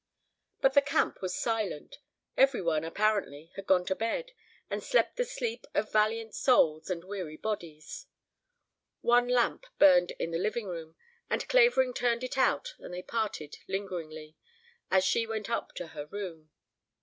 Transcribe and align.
But 0.61 0.73
the 0.73 0.81
camp 0.81 1.21
was 1.21 1.37
silent. 1.39 1.99
Every 2.35 2.59
one, 2.59 2.83
apparently, 2.83 3.51
had 3.55 3.67
gone 3.67 3.85
to 3.85 3.93
bed, 3.93 4.31
and 4.67 4.81
slept 4.83 5.15
the 5.15 5.23
sleep 5.23 5.67
of 5.75 5.91
valiant 5.91 6.33
souls 6.33 6.89
and 6.89 7.03
weary 7.03 7.37
bodies. 7.37 8.07
One 9.01 9.27
lamp 9.27 9.67
burned 9.77 10.09
in 10.17 10.31
the 10.31 10.39
living 10.39 10.65
room, 10.65 10.95
and 11.29 11.47
Clavering 11.47 11.93
turned 11.93 12.23
it 12.23 12.35
out 12.35 12.73
and 12.79 12.91
they 12.91 13.03
parted 13.03 13.57
lingeringly, 13.67 14.35
and 14.89 15.03
she 15.03 15.27
went 15.27 15.51
up 15.51 15.75
to 15.75 15.89
her 15.89 16.07
room. 16.07 16.49